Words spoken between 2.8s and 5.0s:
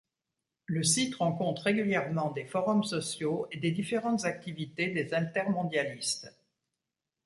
sociaux et des différentes activités